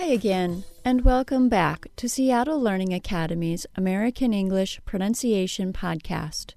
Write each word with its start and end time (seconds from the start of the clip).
Hi 0.00 0.06
again, 0.12 0.62
and 0.84 1.04
welcome 1.04 1.48
back 1.48 1.88
to 1.96 2.08
Seattle 2.08 2.60
Learning 2.60 2.94
Academy's 2.94 3.66
American 3.74 4.32
English 4.32 4.80
Pronunciation 4.84 5.72
Podcast. 5.72 6.54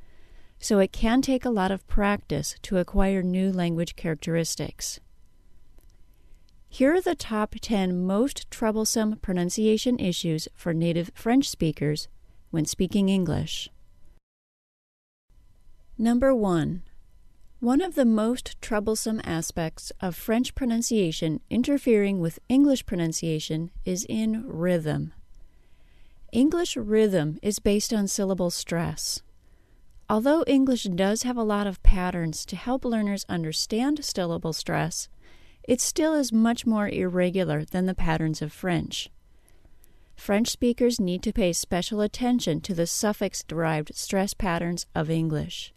so 0.59 0.79
it 0.79 0.91
can 0.91 1.21
take 1.21 1.45
a 1.45 1.49
lot 1.49 1.71
of 1.71 1.87
practice 1.87 2.55
to 2.61 2.77
acquire 2.77 3.23
new 3.23 3.51
language 3.51 3.95
characteristics. 3.95 4.99
Here 6.67 6.93
are 6.93 7.01
the 7.01 7.15
top 7.15 7.55
10 7.59 8.05
most 8.05 8.49
troublesome 8.51 9.17
pronunciation 9.17 9.97
issues 9.99 10.47
for 10.53 10.73
native 10.73 11.11
French 11.15 11.49
speakers 11.49 12.07
when 12.51 12.65
speaking 12.65 13.09
English. 13.09 13.69
Number 15.97 16.35
1. 16.35 16.83
One 17.59 17.81
of 17.81 17.95
the 17.95 18.05
most 18.05 18.61
troublesome 18.61 19.19
aspects 19.23 19.91
of 19.99 20.15
French 20.15 20.55
pronunciation 20.55 21.41
interfering 21.49 22.19
with 22.19 22.39
English 22.47 22.85
pronunciation 22.85 23.71
is 23.83 24.05
in 24.07 24.47
rhythm. 24.47 25.11
English 26.31 26.77
rhythm 26.77 27.37
is 27.41 27.59
based 27.59 27.91
on 27.91 28.07
syllable 28.07 28.49
stress. 28.49 29.23
Although 30.09 30.43
English 30.47 30.85
does 30.85 31.21
have 31.21 31.37
a 31.37 31.43
lot 31.43 31.67
of 31.67 31.83
patterns 31.83 32.43
to 32.47 32.55
help 32.55 32.83
learners 32.83 33.27
understand 33.29 34.03
syllable 34.03 34.53
stress, 34.53 35.07
it 35.63 35.79
still 35.79 36.15
is 36.15 36.33
much 36.33 36.65
more 36.65 36.89
irregular 36.89 37.63
than 37.63 37.85
the 37.85 37.93
patterns 37.93 38.41
of 38.41 38.51
French. 38.51 39.11
French 40.15 40.49
speakers 40.49 40.99
need 40.99 41.21
to 41.21 41.31
pay 41.31 41.53
special 41.53 42.01
attention 42.01 42.59
to 42.61 42.73
the 42.73 42.87
suffix 42.87 43.43
derived 43.43 43.95
stress 43.95 44.33
patterns 44.33 44.87
of 44.95 45.11
English. 45.11 45.75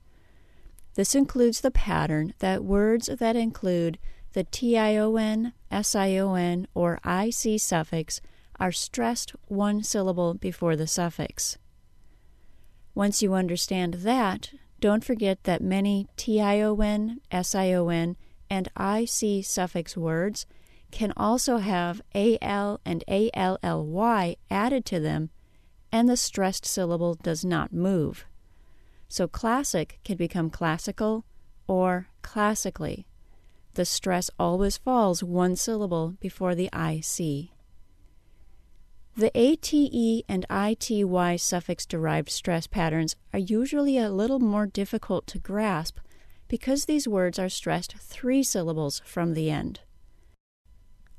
This 0.94 1.14
includes 1.14 1.60
the 1.60 1.70
pattern 1.70 2.32
that 2.38 2.64
words 2.64 3.06
that 3.06 3.36
include 3.36 3.98
the 4.32 4.46
tion, 4.50 5.52
sion, 5.84 6.68
or 6.74 6.98
ic 7.04 7.60
suffix 7.60 8.20
are 8.58 8.72
stressed 8.72 9.32
one 9.48 9.82
syllable 9.82 10.32
before 10.32 10.74
the 10.74 10.86
suffix. 10.86 11.58
Once 12.94 13.22
you 13.22 13.34
understand 13.34 13.94
that, 13.94 14.52
don't 14.80 15.04
forget 15.04 15.44
that 15.44 15.62
many 15.62 16.06
tion, 16.16 17.20
sion, 17.42 18.16
and 18.50 18.68
ic 18.76 19.44
suffix 19.44 19.96
words 19.96 20.46
can 20.90 21.12
also 21.16 21.56
have 21.56 22.02
al 22.12 22.80
and 22.84 23.04
ally 23.08 24.34
added 24.50 24.84
to 24.84 25.00
them, 25.00 25.30
and 25.90 26.08
the 26.08 26.16
stressed 26.16 26.66
syllable 26.66 27.14
does 27.14 27.44
not 27.44 27.72
move. 27.72 28.26
So 29.08 29.26
classic 29.26 30.00
can 30.04 30.16
become 30.16 30.50
classical 30.50 31.24
or 31.66 32.08
classically. 32.20 33.06
The 33.74 33.84
stress 33.86 34.30
always 34.38 34.76
falls 34.76 35.24
one 35.24 35.56
syllable 35.56 36.16
before 36.20 36.54
the 36.54 36.68
ic. 36.74 37.50
The 39.14 39.30
ATE 39.34 40.24
and 40.26 40.46
ITY 40.48 41.36
suffix 41.36 41.84
derived 41.84 42.30
stress 42.30 42.66
patterns 42.66 43.14
are 43.34 43.38
usually 43.38 43.98
a 43.98 44.10
little 44.10 44.38
more 44.38 44.64
difficult 44.64 45.26
to 45.28 45.38
grasp 45.38 45.98
because 46.48 46.86
these 46.86 47.06
words 47.06 47.38
are 47.38 47.50
stressed 47.50 47.94
three 47.98 48.42
syllables 48.42 49.02
from 49.04 49.34
the 49.34 49.50
end. 49.50 49.80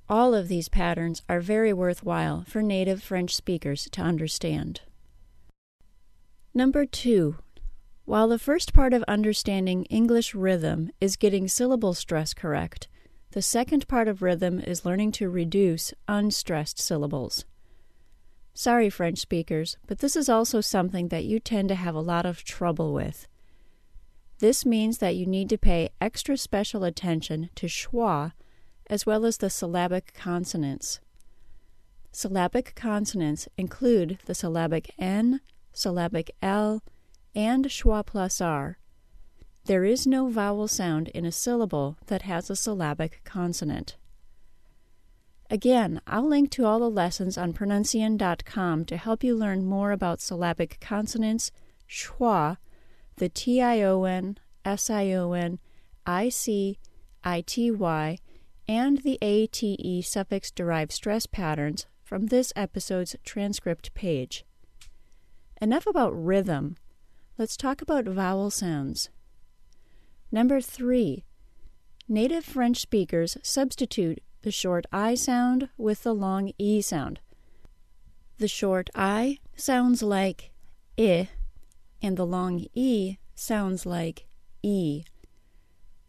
All 0.10 0.34
of 0.34 0.48
these 0.48 0.70
patterns 0.70 1.22
are 1.30 1.40
very 1.40 1.72
worthwhile 1.72 2.44
for 2.48 2.64
native 2.64 3.04
French 3.04 3.36
speakers 3.36 3.88
to 3.92 4.02
understand. 4.02 4.82
Number 6.52 6.88
two, 6.88 7.38
while 8.06 8.28
the 8.28 8.40
first 8.40 8.74
part 8.74 8.94
of 8.94 9.04
understanding 9.04 9.86
English 9.86 10.34
rhythm 10.34 10.92
is 11.00 11.16
getting 11.16 11.48
syllable 11.48 11.94
stress 11.94 12.34
correct, 12.34 12.88
the 13.32 13.42
second 13.44 13.88
part 13.88 14.08
of 14.08 14.24
rhythm 14.24 14.60
is 14.60 14.84
learning 14.84 15.12
to 15.14 15.30
reduce 15.30 15.94
unstressed 16.08 16.80
syllables. 16.80 17.46
Sorry, 18.54 18.90
French 18.90 19.20
speakers, 19.20 19.78
but 19.88 20.00
this 20.00 20.16
is 20.16 20.30
also 20.30 20.62
something 20.62 21.08
that 21.08 21.26
you 21.26 21.40
tend 21.40 21.70
to 21.70 21.76
have 21.76 21.96
a 21.96 22.02
lot 22.02 22.26
of 22.26 22.44
trouble 22.44 22.94
with. 22.94 23.28
This 24.40 24.66
means 24.66 25.00
that 25.00 25.16
you 25.16 25.26
need 25.26 25.50
to 25.50 25.58
pay 25.58 25.90
extra 26.00 26.38
special 26.38 26.84
attention 26.84 27.50
to 27.56 27.68
schwa 27.68 28.34
as 28.88 29.06
well 29.06 29.26
as 29.26 29.38
the 29.38 29.50
syllabic 29.50 30.14
consonants. 30.14 31.00
Syllabic 32.12 32.76
consonants 32.76 33.48
include 33.58 34.20
the 34.26 34.36
syllabic 34.36 34.92
N, 35.00 35.42
syllabic 35.72 36.36
L, 36.42 36.84
and 37.34 37.66
schwa 37.66 38.06
plus 38.06 38.40
R. 38.40 38.78
There 39.66 39.86
is 39.86 40.06
no 40.06 40.28
vowel 40.28 40.68
sound 40.68 41.08
in 41.10 41.26
a 41.26 41.32
syllable 41.32 41.98
that 42.08 42.24
has 42.24 42.50
a 42.50 42.56
syllabic 42.56 43.22
consonant. 43.24 43.96
Again, 45.54 46.02
I'll 46.08 46.28
link 46.28 46.50
to 46.54 46.66
all 46.66 46.80
the 46.80 46.90
lessons 46.90 47.38
on 47.38 47.54
pronuncian.com 47.54 48.86
to 48.86 48.98
help 48.98 49.24
you 49.24 49.36
learn 49.36 49.64
more 49.64 49.92
about 49.92 50.20
syllabic 50.20 50.80
consonants, 50.82 51.52
schwa, 51.88 52.58
the 53.18 53.30
tion, 53.30 54.40
sion, 54.66 55.60
ic, 56.08 56.80
ity, 57.24 58.20
and 58.68 58.98
the 59.04 59.20
ate 59.22 60.04
suffix 60.04 60.50
derived 60.50 60.92
stress 60.92 61.28
patterns 61.28 61.86
from 62.04 62.26
this 62.26 62.52
episode's 62.56 63.16
transcript 63.24 63.94
page. 63.94 64.44
Enough 65.62 65.86
about 65.86 66.20
rhythm. 66.20 66.78
Let's 67.38 67.56
talk 67.56 67.84
about 67.84 68.06
vowel 68.06 68.50
sounds. 68.50 69.12
Number 70.32 70.60
three, 70.60 71.26
native 72.08 72.44
French 72.44 72.80
speakers 72.80 73.38
substitute 73.44 74.24
the 74.44 74.52
short 74.52 74.86
I 74.92 75.16
sound 75.16 75.70
with 75.78 76.04
the 76.04 76.14
long 76.14 76.52
E 76.58 76.82
sound. 76.82 77.22
The 78.38 78.50
short 78.50 78.90
I 78.94 79.40
sounds 79.56 80.04
like 80.04 80.52
I, 81.00 81.30
and 82.02 82.18
the 82.18 82.26
long 82.26 82.66
E 82.74 83.18
sounds 83.36 83.86
like 83.86 84.28
E. 84.62 85.06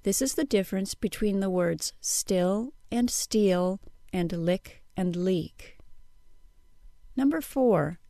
This 0.03 0.21
is 0.21 0.35
the 0.35 0.45
difference 0.45 0.95
between 0.95 1.39
the 1.39 1.49
words 1.49 1.93
still 2.01 2.75
and 2.91 3.09
steal 3.09 3.81
and 4.13 4.33
lick 4.33 4.83
and 4.97 5.15
leak. 5.15 5.79
Number 7.17 7.41
four, 7.41 8.01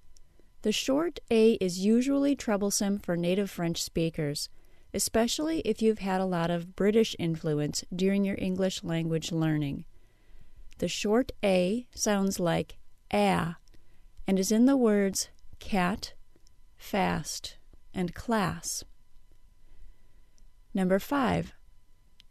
the 0.63 0.73
short 0.73 1.21
A 1.31 1.53
is 1.55 1.85
usually 1.85 2.35
troublesome 2.35 2.99
for 2.99 3.15
native 3.15 3.51
French 3.51 3.83
speakers, 3.83 4.49
especially 4.95 5.61
if 5.61 5.83
you've 5.83 5.99
had 5.99 6.23
a 6.23 6.27
lot 6.27 6.51
of 6.51 6.75
British 6.75 7.15
influence 7.19 7.85
during 7.95 8.25
your 8.25 8.39
English 8.39 8.83
language 8.83 9.31
learning. 9.31 9.85
The 10.79 10.89
short 10.89 11.33
A 11.43 11.87
sounds 11.95 12.41
like 12.41 12.79
a 13.13 13.57
and 14.27 14.39
is 14.39 14.51
in 14.51 14.67
the 14.67 14.77
words 14.77 15.29
cat, 15.59 16.15
fast, 16.77 17.59
and 17.95 18.15
class. 18.15 18.85
Number 20.75 20.99
five, 20.99 21.53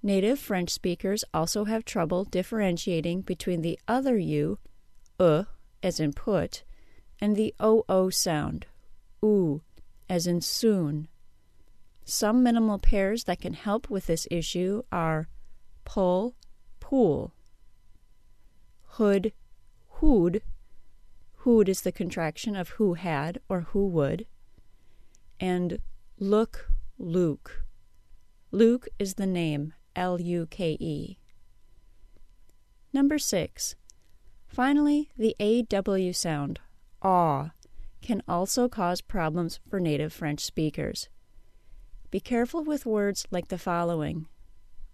native 0.02 0.40
French 0.40 0.70
speakers 0.70 1.24
also 1.34 1.64
have 1.66 1.86
trouble 1.86 2.26
differentiating 2.26 3.22
between 3.22 3.62
the 3.62 3.80
other 3.88 4.18
U, 4.18 4.60
uh, 5.20 5.44
as 5.82 6.00
in 6.00 6.12
put, 6.12 6.64
and 7.20 7.36
the 7.36 7.56
OO 7.62 8.12
sound, 8.12 8.66
oo, 9.24 9.62
as 10.10 10.28
in 10.28 10.42
soon. 10.42 11.08
Some 12.04 12.44
minimal 12.44 12.80
pairs 12.80 13.24
that 13.24 13.40
can 13.40 13.54
help 13.54 13.90
with 13.90 14.08
this 14.08 14.28
issue 14.30 14.84
are 14.92 15.30
pull, 15.86 16.36
pool, 16.82 17.33
hood, 18.98 19.34
hood. 19.88 20.42
Hood 21.38 21.68
is 21.68 21.82
the 21.82 21.92
contraction 21.92 22.56
of 22.56 22.70
who 22.70 22.94
had 22.94 23.40
or 23.50 23.62
who 23.72 23.88
would, 23.88 24.26
and 25.40 25.80
look, 26.20 26.70
Luke. 26.98 27.64
Luke 28.52 28.88
is 29.00 29.16
the 29.16 29.26
name, 29.26 29.74
L 29.96 30.22
U 30.22 30.46
K 30.46 30.78
E. 30.80 31.18
Number 32.94 33.18
six. 33.18 33.76
Finally, 34.48 35.10
the 35.18 35.36
AW 35.40 36.12
sound, 36.12 36.60
aw, 37.02 37.50
can 38.02 38.22
also 38.28 38.70
cause 38.70 39.02
problems 39.02 39.60
for 39.68 39.80
native 39.80 40.14
French 40.14 40.42
speakers. 40.42 41.10
Be 42.12 42.20
careful 42.20 42.64
with 42.64 42.86
words 42.86 43.26
like 43.32 43.48
the 43.48 43.58
following 43.58 44.28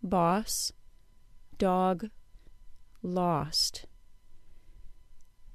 boss, 0.01 0.71
dog, 1.57 2.09
lost. 3.03 3.85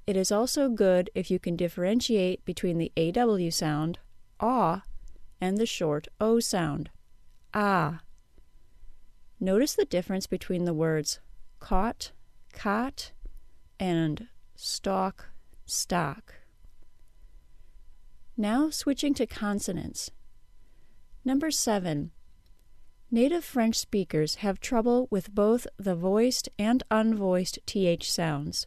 It 0.06 0.16
is 0.16 0.30
also 0.30 0.68
good 0.68 1.08
if 1.14 1.30
you 1.30 1.38
can 1.38 1.56
differentiate 1.56 2.44
between 2.44 2.78
the 2.78 2.92
AW 2.96 3.50
sound, 3.50 3.98
aw, 4.38 4.82
and 5.40 5.56
the 5.56 5.66
short 5.66 6.08
O 6.20 6.40
sound, 6.40 6.90
ah. 7.54 8.00
Notice 9.40 9.74
the 9.74 9.84
difference 9.84 10.26
between 10.26 10.64
the 10.64 10.74
words 10.74 11.20
caught, 11.58 12.12
cot, 12.52 13.12
and 13.80 14.28
stalk, 14.54 15.30
stock. 15.64 16.34
Now 18.36 18.70
switching 18.70 19.14
to 19.14 19.26
consonants. 19.26 20.10
Number 21.24 21.50
seven. 21.50 22.10
Native 23.10 23.44
French 23.44 23.76
speakers 23.76 24.36
have 24.36 24.60
trouble 24.60 25.08
with 25.10 25.34
both 25.34 25.66
the 25.78 25.94
voiced 25.94 26.48
and 26.58 26.82
unvoiced 26.90 27.58
TH 27.64 28.10
sounds. 28.10 28.66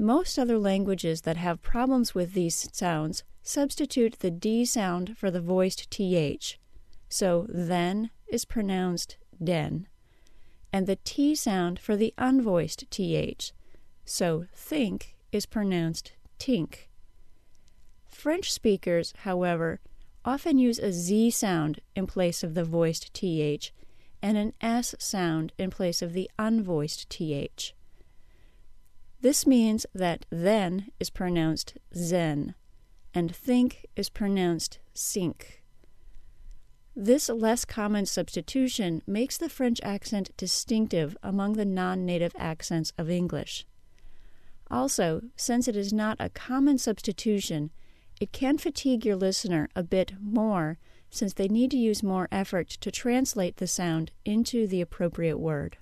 Most 0.00 0.38
other 0.38 0.58
languages 0.58 1.20
that 1.20 1.36
have 1.36 1.60
problems 1.60 2.14
with 2.14 2.32
these 2.32 2.70
sounds 2.72 3.22
substitute 3.42 4.20
the 4.20 4.30
D 4.30 4.64
sound 4.64 5.18
for 5.18 5.30
the 5.30 5.42
voiced 5.42 5.90
TH. 5.90 6.58
So 7.10 7.44
then 7.50 8.08
is 8.26 8.46
pronounced 8.46 9.18
den, 9.44 9.88
and 10.72 10.86
the 10.86 10.96
T 11.04 11.34
sound 11.34 11.78
for 11.78 11.96
the 11.96 12.14
unvoiced 12.16 12.90
TH. 12.90 13.52
So 14.06 14.46
think 14.54 15.16
is 15.32 15.44
pronounced 15.44 16.14
tink. 16.38 16.88
French 18.08 18.50
speakers, 18.50 19.12
however, 19.24 19.80
often 20.24 20.56
use 20.56 20.78
a 20.78 20.94
Z 20.94 21.32
sound 21.32 21.80
in 21.94 22.06
place 22.06 22.42
of 22.42 22.54
the 22.54 22.64
voiced 22.64 23.12
TH 23.12 23.70
and 24.22 24.38
an 24.38 24.54
S 24.62 24.94
sound 24.98 25.52
in 25.58 25.68
place 25.68 26.00
of 26.00 26.14
the 26.14 26.30
unvoiced 26.38 27.10
TH. 27.10 27.74
This 29.20 29.46
means 29.46 29.84
that 29.94 30.24
then 30.30 30.90
is 30.98 31.10
pronounced 31.10 31.76
zen 31.94 32.54
and 33.12 33.34
think 33.34 33.86
is 33.94 34.08
pronounced 34.08 34.78
sink. 34.94 35.62
This 36.96 37.28
less 37.28 37.64
common 37.64 38.06
substitution 38.06 39.02
makes 39.06 39.36
the 39.36 39.48
French 39.48 39.80
accent 39.82 40.30
distinctive 40.36 41.16
among 41.22 41.54
the 41.54 41.64
non 41.64 42.04
native 42.04 42.32
accents 42.38 42.92
of 42.98 43.10
English. 43.10 43.66
Also, 44.70 45.22
since 45.36 45.68
it 45.68 45.76
is 45.76 45.92
not 45.92 46.16
a 46.20 46.30
common 46.30 46.78
substitution, 46.78 47.70
it 48.20 48.32
can 48.32 48.58
fatigue 48.58 49.04
your 49.04 49.16
listener 49.16 49.68
a 49.74 49.82
bit 49.82 50.12
more 50.20 50.78
since 51.10 51.34
they 51.34 51.48
need 51.48 51.70
to 51.72 51.76
use 51.76 52.02
more 52.02 52.28
effort 52.30 52.68
to 52.68 52.90
translate 52.90 53.56
the 53.56 53.66
sound 53.66 54.12
into 54.24 54.66
the 54.66 54.80
appropriate 54.80 55.38
word. 55.38 55.76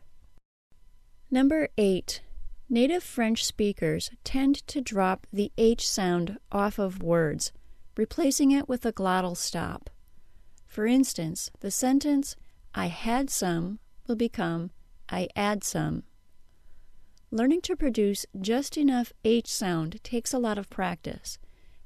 Number 1.31 1.69
8. 1.77 2.23
Native 2.71 3.03
French 3.03 3.45
speakers 3.45 4.11
tend 4.25 4.67
to 4.67 4.81
drop 4.81 5.27
the 5.33 5.53
H 5.57 5.89
sound 5.89 6.39
off 6.53 6.79
of 6.79 7.03
words, 7.03 7.53
replacing 7.97 8.51
it 8.51 8.69
with 8.69 8.85
a 8.85 8.93
glottal 8.93 9.37
stop. 9.37 9.91
For 10.67 10.87
instance, 10.87 11.51
the 11.61 11.71
sentence, 11.71 12.37
I 12.75 12.87
had 12.87 13.31
some, 13.31 13.79
will 14.07 14.17
become, 14.17 14.71
I 15.09 15.29
add 15.35 15.65
some. 15.65 16.03
Learning 17.31 17.61
to 17.63 17.77
produce 17.77 18.27
just 18.41 18.77
enough 18.77 19.13
H 19.25 19.49
sound 19.49 20.03
takes 20.05 20.35
a 20.35 20.39
lot 20.39 20.59
of 20.59 20.71
practice 20.71 21.39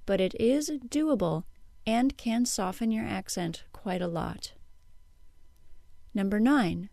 but 0.07 0.21
it 0.21 0.35
is 0.41 0.71
doable 0.89 1.45
and 1.87 2.17
can 2.17 2.45
soften 2.45 2.91
your 2.91 3.05
accent 3.05 3.65
quite 3.73 4.03
a 4.03 4.09
lot. 4.09 4.53
Number 6.15 6.39
nine. 6.39 6.91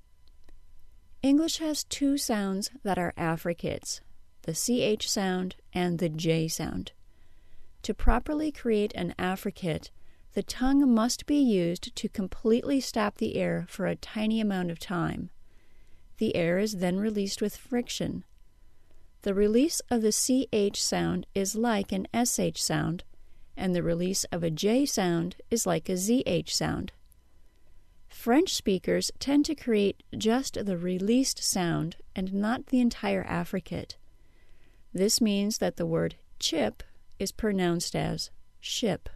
English 1.22 1.58
has 1.58 1.84
two 1.84 2.18
sounds 2.18 2.72
that 2.84 2.98
are 2.98 3.14
affricates 3.18 4.02
the 4.44 4.54
CH 4.54 5.08
sound 5.08 5.58
and 5.74 6.00
the 6.00 6.10
J 6.10 6.48
sound. 6.48 6.94
To 7.84 7.94
properly 7.94 8.52
create 8.52 8.94
an 8.96 9.14
affricate, 9.20 9.92
the 10.34 10.42
tongue 10.42 10.92
must 10.94 11.26
be 11.26 11.40
used 11.40 11.96
to 11.96 12.10
completely 12.10 12.80
stop 12.80 13.18
the 13.18 13.36
air 13.36 13.66
for 13.70 13.86
a 13.86 13.96
tiny 13.96 14.40
amount 14.40 14.72
of 14.72 14.80
time. 14.80 15.30
The 16.18 16.36
air 16.36 16.58
is 16.58 16.78
then 16.78 17.00
released 17.00 17.42
with 17.42 17.56
friction, 17.56 18.24
the 19.24 19.34
release 19.34 19.82
of 19.92 20.02
the 20.02 20.14
CH 20.14 20.82
sound 20.82 21.28
is 21.36 21.54
like 21.54 21.92
an 21.92 22.08
SH 22.14 22.62
sound, 22.62 23.04
and 23.58 23.76
the 23.76 23.84
release 23.84 24.24
of 24.32 24.44
a 24.44 24.50
J 24.50 24.86
sound 24.86 25.36
is 25.52 25.66
like 25.66 25.90
a 25.90 25.94
ZH 25.94 26.50
sound. 26.50 26.94
French 28.10 28.54
speakers 28.54 29.12
tend 29.20 29.46
to 29.46 29.56
create 29.56 30.04
just 30.18 30.66
the 30.66 30.78
released 30.78 31.42
sound 31.44 31.96
and 32.16 32.34
not 32.34 32.68
the 32.68 32.82
entire 32.82 33.24
affricate. 33.24 33.98
This 34.94 35.22
means 35.22 35.60
that 35.60 35.78
the 35.78 35.86
word 35.86 36.16
chip 36.40 36.84
is 37.20 37.32
pronounced 37.32 37.96
as 37.96 38.32
ship. 38.60 39.10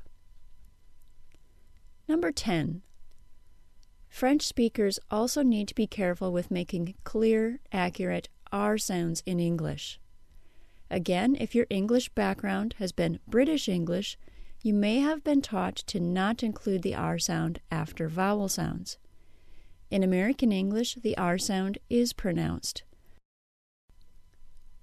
Number 2.08 2.32
10. 2.32 2.84
French 4.08 4.44
speakers 4.44 5.00
also 5.10 5.42
need 5.42 5.68
to 5.68 5.76
be 5.76 5.88
careful 5.88 6.32
with 6.32 6.52
making 6.52 6.94
clear, 7.04 7.60
accurate 7.72 8.30
R 8.52 8.78
sounds 8.78 9.24
in 9.26 9.40
English. 9.40 10.00
Again, 10.92 11.36
if 11.40 11.56
your 11.56 11.66
English 11.72 12.10
background 12.10 12.76
has 12.78 12.92
been 12.92 13.20
British 13.28 13.68
English, 13.68 14.18
you 14.64 14.74
may 14.74 15.02
have 15.02 15.26
been 15.26 15.42
taught 15.42 15.76
to 15.76 16.00
not 16.00 16.42
include 16.42 16.84
the 16.84 16.96
R 16.96 17.20
sound 17.20 17.60
after 17.70 18.08
vowel 18.08 18.48
sounds. 18.48 18.98
In 19.92 20.04
American 20.04 20.54
English, 20.54 20.96
the 20.96 21.18
R 21.18 21.38
sound 21.38 21.78
is 21.90 22.14
pronounced. 22.14 22.84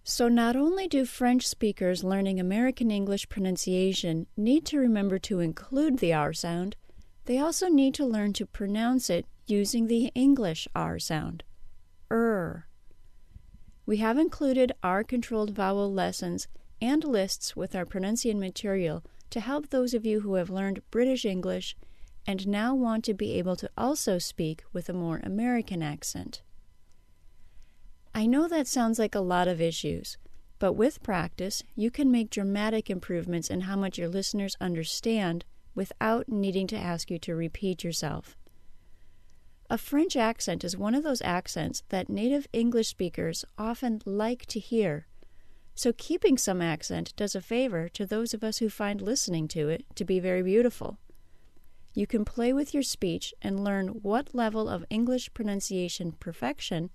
So, 0.04 0.28
not 0.28 0.54
only 0.54 0.86
do 0.86 1.06
French 1.06 1.48
speakers 1.48 2.04
learning 2.04 2.38
American 2.38 2.90
English 2.90 3.30
pronunciation 3.30 4.26
need 4.36 4.66
to 4.66 4.78
remember 4.78 5.18
to 5.20 5.40
include 5.40 5.98
the 5.98 6.12
R 6.12 6.34
sound, 6.34 6.76
they 7.24 7.38
also 7.38 7.68
need 7.68 7.94
to 7.94 8.04
learn 8.04 8.34
to 8.34 8.46
pronounce 8.46 9.08
it 9.08 9.24
using 9.46 9.86
the 9.86 10.12
English 10.14 10.68
R 10.74 10.98
sound. 10.98 11.42
Er. 12.10 12.66
We 13.86 13.96
have 13.96 14.18
included 14.18 14.72
R 14.82 15.02
controlled 15.04 15.50
vowel 15.50 15.90
lessons 15.90 16.48
and 16.82 17.02
lists 17.02 17.56
with 17.56 17.74
our 17.74 17.86
pronunciation 17.86 18.38
material 18.38 19.02
to 19.30 19.40
help 19.40 19.68
those 19.68 19.94
of 19.94 20.04
you 20.04 20.20
who 20.20 20.34
have 20.34 20.50
learned 20.50 20.82
British 20.90 21.24
English 21.24 21.76
and 22.26 22.46
now 22.46 22.74
want 22.74 23.04
to 23.04 23.14
be 23.14 23.34
able 23.34 23.56
to 23.56 23.70
also 23.76 24.18
speak 24.18 24.62
with 24.72 24.88
a 24.88 24.92
more 24.92 25.20
American 25.22 25.82
accent. 25.82 26.42
I 28.14 28.26
know 28.26 28.48
that 28.48 28.66
sounds 28.66 28.98
like 28.98 29.14
a 29.14 29.20
lot 29.20 29.48
of 29.48 29.60
issues, 29.60 30.18
but 30.58 30.74
with 30.74 31.02
practice, 31.02 31.62
you 31.74 31.90
can 31.90 32.10
make 32.10 32.30
dramatic 32.30 32.90
improvements 32.90 33.48
in 33.48 33.62
how 33.62 33.76
much 33.76 33.98
your 33.98 34.08
listeners 34.08 34.56
understand 34.60 35.44
without 35.74 36.28
needing 36.28 36.66
to 36.66 36.76
ask 36.76 37.10
you 37.10 37.18
to 37.20 37.34
repeat 37.34 37.84
yourself. 37.84 38.36
A 39.70 39.78
French 39.78 40.16
accent 40.16 40.64
is 40.64 40.76
one 40.76 40.96
of 40.96 41.04
those 41.04 41.22
accents 41.22 41.84
that 41.90 42.10
native 42.10 42.48
English 42.52 42.88
speakers 42.88 43.44
often 43.56 44.02
like 44.04 44.44
to 44.46 44.58
hear. 44.58 45.06
So, 45.82 45.94
keeping 45.94 46.36
some 46.36 46.60
accent 46.60 47.14
does 47.16 47.34
a 47.34 47.40
favor 47.40 47.88
to 47.88 48.04
those 48.04 48.34
of 48.34 48.44
us 48.44 48.58
who 48.58 48.68
find 48.68 49.00
listening 49.00 49.48
to 49.48 49.70
it 49.70 49.86
to 49.94 50.04
be 50.04 50.20
very 50.20 50.42
beautiful. 50.42 50.98
You 51.94 52.06
can 52.06 52.22
play 52.22 52.52
with 52.52 52.74
your 52.74 52.82
speech 52.82 53.32
and 53.40 53.64
learn 53.64 53.88
what 54.02 54.34
level 54.34 54.68
of 54.68 54.84
English 54.90 55.32
pronunciation 55.32 56.12
perfection 56.12 56.90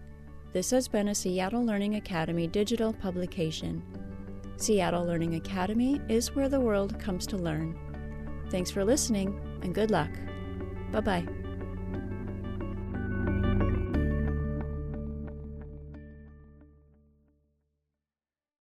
This 0.53 0.71
has 0.71 0.87
been 0.87 1.09
a 1.09 1.15
Seattle 1.15 1.63
Learning 1.63 1.93
Academy 1.93 2.47
digital 2.47 2.93
publication. 2.93 3.83
Seattle 4.57 5.05
Learning 5.05 5.35
Academy 5.35 6.01
is 6.09 6.35
where 6.35 6.49
the 6.49 6.59
world 6.59 6.99
comes 6.99 7.27
to 7.27 7.37
learn. 7.37 7.77
Thanks 8.49 8.71
for 8.71 8.83
listening 8.83 9.39
and 9.61 9.73
good 9.73 9.91
luck. 9.91 10.11
Bye 10.91 11.01
bye. 11.01 11.46